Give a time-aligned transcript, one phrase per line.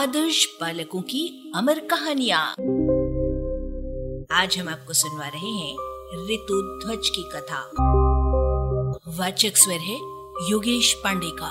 [0.00, 2.38] आदर्श बालकों की अमर कहानिया।
[4.42, 5.74] आज हम आपको सुनवा रहे हैं
[6.26, 7.60] ऋतु ध्वज की कथा।
[9.18, 9.94] वाचक स्वर है
[10.50, 11.50] योगेश पांडे का।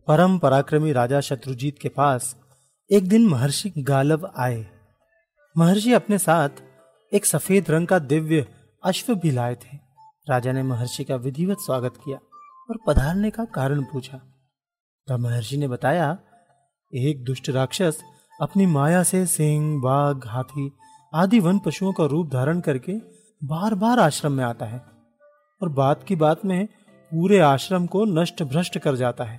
[0.00, 2.36] परम पराक्रमी राजा शत्रुजीत के पास
[2.92, 4.66] एक दिन महर्षि गालव आए।
[5.58, 6.50] महर्षि अपने साथ
[7.12, 8.46] एक सफ़ेद रंग का दिव्य
[8.84, 9.76] अश्व भी लाए थे।
[10.30, 12.18] राजा ने महर्षि का विधिवत स्वागत किया
[12.70, 14.33] और पधारने का कारण पूछा।
[15.08, 16.16] तब महर्षि ने बताया,
[16.92, 17.98] एक दुष्ट राक्षस
[18.40, 20.70] अपनी माया से सिंह, बाघ, हाथी
[21.12, 22.92] आदि वन पशुओं का रूप धारण करके
[23.42, 24.78] बार बार आश्रम में आता है
[25.60, 26.66] और बात की बात में
[27.12, 29.38] पूरे आश्रम को नष्ट भ्रष्ट कर जाता है।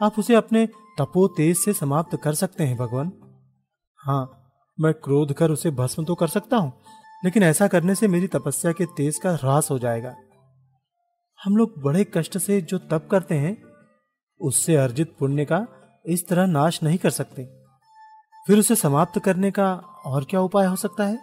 [0.00, 0.66] आप उसे अपने
[0.98, 3.12] तपो तेज से समाप्त कर सकते हैं, भगवान।
[4.00, 6.72] हाँ मैं क्रोध कर उसे भस्म तो कर सकता हूँ,
[7.24, 10.14] लेकिन ऐसा करने से मेरी तपस्या के तेज का ह्रास हो जाएगा।
[11.40, 13.56] हम लोग बड़े कष्ट से जो तप करते हैं
[14.42, 15.66] उससे अर्जित पुण्य का
[16.06, 17.44] इस तरह नाश नहीं कर सकते।
[18.46, 19.74] फिर उसे समाप्त करने का
[20.06, 21.18] और क्या उपाय हो सकता है?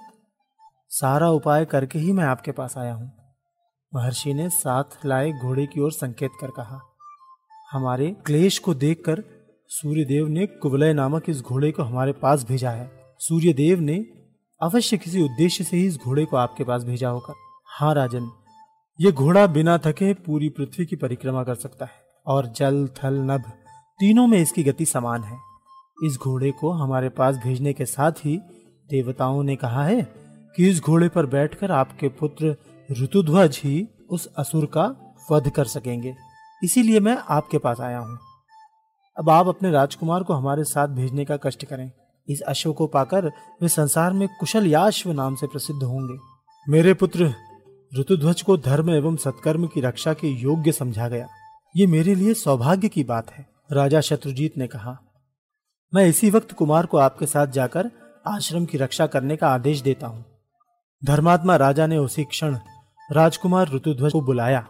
[0.91, 3.11] सारा उपाय करके ही मैं आपके पास आया हूँ।
[3.93, 6.79] महर्षि ने साथ लाए घोड़े की ओर संकेत कर कहा।
[7.71, 9.23] हमारे क्लेश को देखकर
[9.69, 13.97] सूर्यदेव ने कुबलय नामक इस घोड़े को हमारे पास भेजा है। सूर्यदेव ने
[14.61, 17.33] अवश्य किसी उद्देश्य से ही इस घोड़े को आपके पास भेजा होगा।
[17.69, 18.29] हाँ राजन,
[18.99, 23.51] ये घोड़ा बिना थके पूरी पृथ्वी की परिक्रमा कर सकता है। और जल, थल, नभ
[23.99, 25.37] तीनों में इसकी गति समान है।
[26.03, 28.37] इस घोड़े को हमारे पास भेजने के साथ ही
[28.89, 30.01] देवताओं ने कहा है
[30.55, 32.55] कि इस घोड़े पर बैठकर आपके पुत्र
[32.91, 36.15] ऋतुध्वज ही उस असुर का वध कर सकेंगे।
[36.63, 38.17] इसीलिए मैं आपके पास आया हूँ।
[39.17, 41.91] अब आप अपने राजकुमार को हमारे साथ भेजने का कष्ट करें।
[42.27, 43.25] इस अश्व को पाकर
[43.61, 46.17] वे संसार में कुशल याश्व नाम से प्रसिद्ध होंगे।
[46.71, 47.33] मेरे पुत्र
[47.99, 51.27] ऋतुध्वज को धर्म एवं सत्कर्म की रक्षा के योग्य समझा गया।
[51.75, 54.97] ये मेरे लिए सौभाग्य की बात है। राजा शत्रुजीत ने कहा,
[55.93, 57.89] मैं इसी वक्त कुमार को आपके साथ जाकर
[58.25, 60.25] आश्रम की रक्षा करने का आदेश देता हूँ।
[61.01, 62.57] धर्मात्मा राजा ने उसी क्षण
[63.09, 64.65] राजकुमार ऋतुध्वज को बुलाया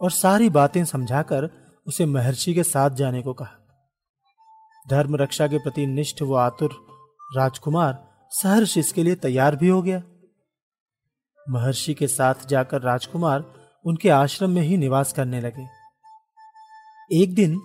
[0.00, 1.48] और सारी बातें समझाकर
[1.86, 3.58] उसे महर्षि के साथ जाने को कहा।
[4.86, 6.78] धर्म रक्षा के प्रति निष्ठ व आतुर
[7.36, 7.98] राजकुमार
[8.32, 10.02] सहर्ष इसके लिए तैयार भी हो गया।
[11.46, 13.44] महर्षि के साथ जाकर राजकुमार
[13.84, 15.81] उनके आश्रम में ही निवास करने लगे।
[17.12, 17.60] एक दिन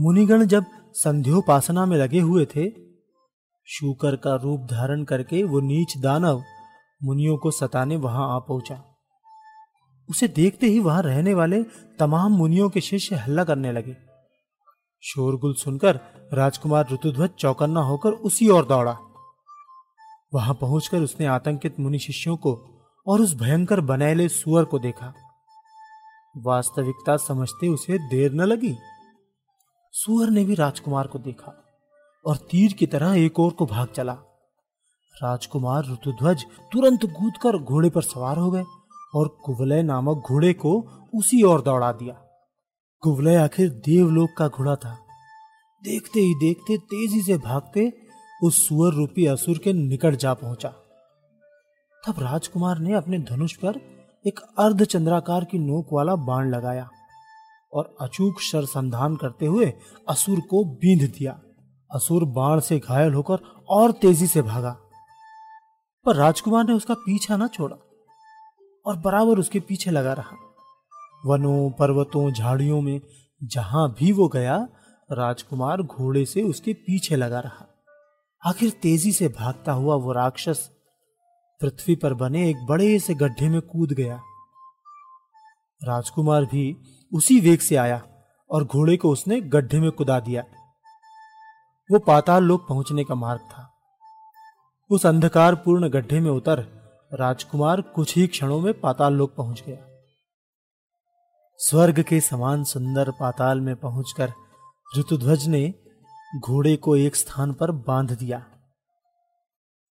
[0.00, 2.70] मुनिगण जब संध्योपासना में लगे हुए थे,
[3.66, 6.42] शूकर का रूप धारण करके वो नीच दानव
[7.04, 8.84] मुनियों को सताने वहाँ आ पहुँचा।
[10.10, 11.62] उसे देखते ही वहाँ रहने वाले
[11.98, 13.96] तमाम मुनियों के शिष्य हल्ला करने लगे।
[15.02, 16.00] शोरगुल सुनकर
[16.32, 18.98] राजकुमार ऋतुध्वज चौकन्ना होकर उसी ओर दौड़ा।
[20.34, 22.54] वहाँ पहुंचकर उसने आतंकित मुनि शिष्यों को
[23.06, 25.23] और उस भयंकर बनैले सुअर को देखा।
[26.36, 28.76] वास्तविकता समझते उसे देर न लगी।
[29.92, 31.52] सुअर ने भी राजकुमार को देखा
[32.24, 34.12] और तीर की तरह एक और को भाग चला।
[35.14, 38.64] राजकुमार ऋतुध्वज तुरंत कूदकर घोड़े पर सवार हो गए
[39.14, 42.14] और कुवलय नामक घोड़े को उसी ओर दौड़ा दिया।
[43.00, 44.98] कुवलय आखिर देवलोक का घोड़ा था।
[45.84, 47.92] देखते ही देखते तेज़ी से भागते
[48.42, 50.68] उस सुअर रूपी असुर के निकट जा पहुँचा।
[52.06, 53.93] तब राजकुमार ने अपने धनुष पर
[54.26, 56.90] एक अर्ध चंद्राकार की नोक वाला बाण लगाया
[57.72, 59.72] और अचूक शर संधान करते हुए
[60.08, 61.40] असुर को बींध दिया।
[61.94, 64.76] असुर बाण से घायल होकर और तेज़ी से भागा।
[66.06, 67.76] पर राजकुमार ने उसका पीछा न छोड़ा
[68.86, 70.36] और बराबर उसके पीछे लगा रहा।
[71.26, 73.00] वनों, पर्वतों, झाड़ियों में
[73.42, 74.68] जहाँ भी वो गया,
[75.12, 77.66] राजकुमार घोड़े से उसके पीछे लगा रहा।
[78.46, 80.70] आखिर तेज़ी से भागता हुआ वो राक्षस
[81.64, 84.20] पृथ्वी पर बने एक बड़े से गड्ढे में कूद गया।
[85.84, 86.76] राजकुमार भी
[87.14, 88.02] उसी वेग से आया
[88.50, 90.42] और घोड़े को उसने गड्ढे में कुदा दिया।
[91.90, 93.70] वो पाताल लोक पहुँचने का मार्ग था।
[94.90, 96.60] उस अंधकार पूर्ण गड्ढे में उतर
[97.14, 99.76] राजकुमार कुछ ही क्षणों में पाताल लोक पहुँच गया।
[101.58, 104.32] स्वर्ग के समान सुंदर पाताल में पहुंचकर
[104.98, 105.74] ऋतुध्वज ने
[106.40, 108.46] घोड़े को एक स्थान पर बाँध दिया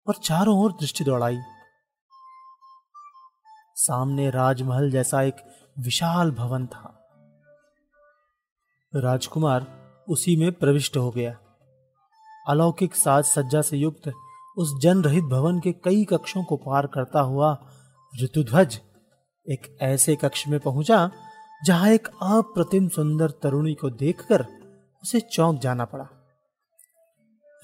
[0.07, 1.39] और चारों ओर दृष्टि दौड़ाई।
[3.75, 5.35] सामने राजमहल जैसा एक
[5.79, 7.09] विशाल भवन था।
[8.95, 9.67] राजकुमार
[10.09, 11.39] उसी में प्रविष्ट हो गया।
[12.47, 14.11] अलौकिक साज सज्जा से युक्त
[14.57, 17.65] उस जन रहित भवन के कई कक्षों को पार करता हुआ
[18.23, 18.81] ऋतुध्वज
[19.49, 21.11] एक ऐसे कक्ष में पहुँचा,
[21.65, 24.45] जहाँ एक अप्रतिम सुंदर तरुणी को देखकर
[25.03, 26.05] उसे चौंक जाना पड़ा।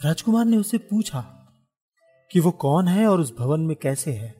[0.06, 1.22] राजकुमार ने उसे पूछा
[2.32, 4.39] कि वो कौन है और उस भवन में कैसे है?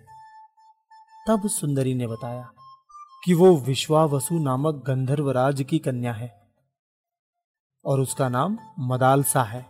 [1.30, 2.52] तब सुंदरी ने बताया
[3.26, 6.52] कि वो विश्वावसु नामक गंधर्वराज की कन्या है
[7.86, 9.66] और उसका नाम मदालसा है।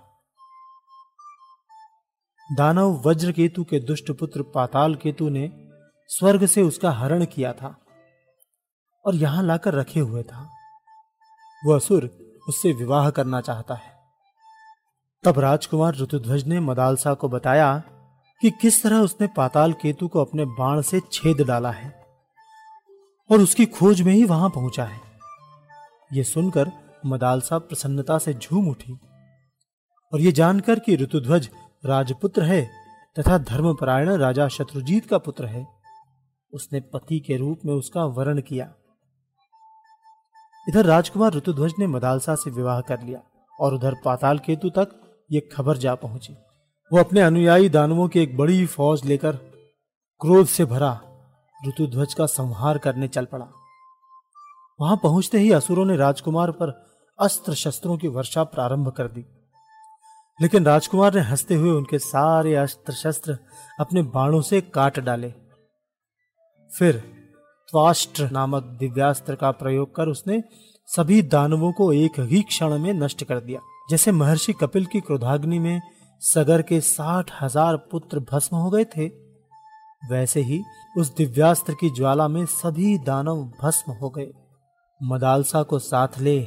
[2.55, 5.69] दानव वज्र केतु के दुष्ट पुत्र पाताल केतु ने
[6.07, 7.85] स्वर्ग से उसका हरण किया था
[9.05, 10.49] और यहाँ लाकर रखे हुए था।
[11.65, 12.09] वह असुर
[12.49, 13.99] उससे विवाह करना चाहता है।
[15.23, 17.83] तब राजकुमार ऋतुध्वज ने मदालसा को बताया
[18.41, 21.89] कि किस तरह उसने पाताल केतु को अपने बाण से छेद डाला है
[23.29, 24.99] और उसकी खोज में ही वहाँ पहुँचा है।
[26.11, 26.71] यह सुनकर
[27.05, 28.93] मदालसा प्रसन्नता से झूम उठी
[30.13, 31.49] और यह जानकर कि ऋतुध्वज
[31.83, 32.61] राजपुत्र है
[33.15, 35.65] तथा धर्मपरायण राजा शत्रुजीत का पुत्र है,
[36.53, 38.73] उसने पति के रूप में उसका वर्ण किया।
[40.67, 43.21] इधर राजकुमार ऋतुध्वज ने मदालसा से विवाह कर लिया
[43.59, 44.99] और उधर पाताल केतु तक
[45.29, 46.35] ये खबर जा पहुँची।
[46.91, 49.35] वो अपने अनुयायी दानवों की एक बड़ी फौज लेकर
[50.21, 51.01] क्रोध से भरा
[51.67, 53.45] ऋतुध्वज का संहार करने चल पड़ा।
[54.81, 56.69] वहाँ पहुँचते ही असुरों ने राजकुमार पर
[57.19, 59.25] अस्त्र शस्त्रों की वर्षा प्रारंभ कर दी।
[60.41, 63.37] लेकिन राजकुमार ने हँसते हुए उनके सारे अस्त्र शस्त्र
[63.79, 65.33] अपने बाणों से काट डाले।
[66.71, 66.97] फिर
[67.71, 70.43] त्वाष्ट्र नामक दिव्यास्त्र का प्रयोग कर उसने
[70.87, 73.59] सभी दानवों को एक ही क्षण में नष्ट कर दिया,
[73.89, 75.81] जैसे महर्षि कपिल की क्रोधाग्नि में
[76.21, 79.07] सगर के साठ हज़ार पुत्र भस्म हो गए थे।
[80.11, 80.61] वैसे ही
[80.97, 84.31] उस दिव्यास्त्र की ज्वाला में सभी दानव भस्म हो गए।
[85.03, 86.39] मदालसा को साथ ले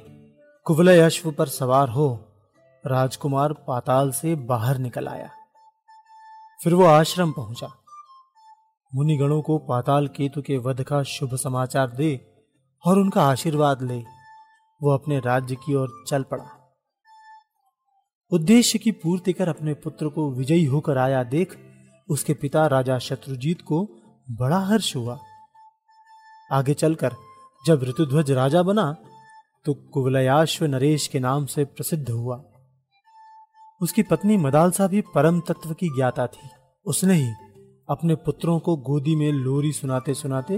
[0.67, 2.09] कुवलय अश्व पर सवार हो,
[2.87, 5.31] राजकुमार पाताल से बाहर निकल आया।
[6.65, 7.73] फिर वो आश्रम पहुँचा।
[8.95, 12.15] मुनिगणों को पाताल केतु के वध का शुभ समाचार दे
[12.85, 14.03] और उनका आशीर्वाद ले।
[14.81, 16.62] वो अपने राज्य की ओर चल पड़ा।
[18.33, 21.57] उद्देश्य की पूर्ति कर अपने पुत्र को विजयी होकर आया देख,
[22.09, 23.89] उसके पिता राजा शत्रुजीत को
[24.31, 25.19] बड़ा हर्ष हुआ।
[26.53, 27.13] आगे चलकर
[27.67, 28.97] जब ऋतुध्वज राजा बना
[29.65, 32.45] तो कुवलयाश्व नरेश के नाम से प्रसिद्ध हुआ।
[33.81, 36.49] उसकी पत्नी मदालसा भी परम तत्व की ज्ञाता थी।
[36.87, 37.31] उसने ही
[37.91, 40.57] अपने पुत्रों को गोदी में लोरी सुनाते सुनाते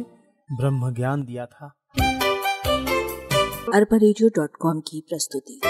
[0.52, 1.72] ब्रह्म ज्ञान दिया था।
[3.74, 3.98] अरबा
[4.80, 5.60] की प्रस्तुति।